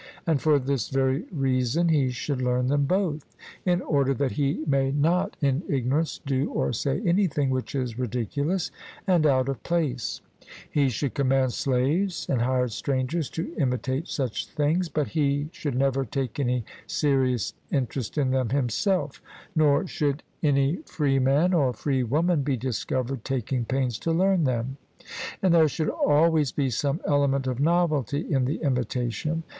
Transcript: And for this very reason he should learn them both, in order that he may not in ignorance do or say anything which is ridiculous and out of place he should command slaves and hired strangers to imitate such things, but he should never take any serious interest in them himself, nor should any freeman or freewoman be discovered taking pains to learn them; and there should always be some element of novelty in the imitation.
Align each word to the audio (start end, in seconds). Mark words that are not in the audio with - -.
And 0.25 0.41
for 0.41 0.57
this 0.57 0.89
very 0.89 1.25
reason 1.31 1.89
he 1.89 2.09
should 2.09 2.41
learn 2.41 2.69
them 2.69 2.85
both, 2.85 3.35
in 3.67 3.83
order 3.83 4.15
that 4.15 4.31
he 4.31 4.63
may 4.65 4.91
not 4.91 5.37
in 5.41 5.61
ignorance 5.69 6.19
do 6.25 6.49
or 6.51 6.73
say 6.73 7.01
anything 7.05 7.51
which 7.51 7.75
is 7.75 7.99
ridiculous 7.99 8.71
and 9.05 9.27
out 9.27 9.47
of 9.47 9.61
place 9.61 10.21
he 10.67 10.89
should 10.89 11.13
command 11.13 11.53
slaves 11.53 12.25
and 12.27 12.41
hired 12.41 12.71
strangers 12.71 13.29
to 13.29 13.53
imitate 13.59 14.07
such 14.07 14.47
things, 14.47 14.89
but 14.89 15.09
he 15.09 15.49
should 15.51 15.75
never 15.75 16.03
take 16.03 16.39
any 16.39 16.65
serious 16.87 17.53
interest 17.71 18.17
in 18.17 18.31
them 18.31 18.49
himself, 18.49 19.21
nor 19.55 19.85
should 19.85 20.23
any 20.41 20.77
freeman 20.77 21.53
or 21.53 21.73
freewoman 21.73 22.41
be 22.41 22.57
discovered 22.57 23.23
taking 23.23 23.65
pains 23.65 23.99
to 23.99 24.11
learn 24.11 24.45
them; 24.45 24.77
and 25.43 25.53
there 25.53 25.67
should 25.67 25.89
always 25.89 26.51
be 26.51 26.71
some 26.71 26.99
element 27.05 27.45
of 27.45 27.59
novelty 27.59 28.21
in 28.33 28.45
the 28.45 28.57
imitation. 28.63 29.43